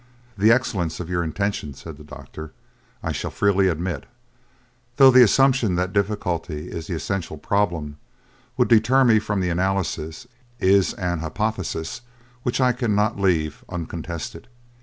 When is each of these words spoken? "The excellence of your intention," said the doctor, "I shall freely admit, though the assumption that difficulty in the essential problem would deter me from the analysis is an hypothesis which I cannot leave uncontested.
"The 0.35 0.51
excellence 0.51 0.99
of 0.99 1.11
your 1.11 1.23
intention," 1.23 1.75
said 1.75 1.97
the 1.97 2.03
doctor, 2.03 2.53
"I 3.03 3.11
shall 3.11 3.29
freely 3.29 3.67
admit, 3.67 4.07
though 4.95 5.11
the 5.11 5.21
assumption 5.21 5.75
that 5.75 5.93
difficulty 5.93 6.71
in 6.71 6.79
the 6.79 6.95
essential 6.95 7.37
problem 7.37 7.97
would 8.57 8.67
deter 8.67 9.03
me 9.05 9.19
from 9.19 9.41
the 9.41 9.49
analysis 9.51 10.25
is 10.59 10.95
an 10.95 11.19
hypothesis 11.19 12.01
which 12.41 12.59
I 12.59 12.71
cannot 12.71 13.19
leave 13.19 13.63
uncontested. 13.69 14.47